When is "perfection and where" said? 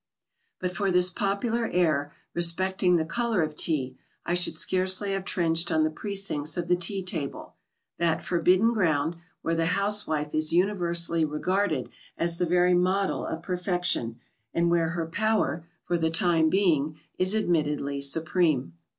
13.43-14.89